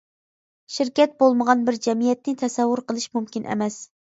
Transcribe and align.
شىركەت 0.77 1.13
بولمىغان 1.25 1.61
بىر 1.69 1.79
جەمئىيەتنى 1.89 2.35
تەسەۋۋۇر 2.43 2.85
قىلىش 2.89 3.09
مۇمكىن 3.19 3.49
ئەمەس. 3.53 3.79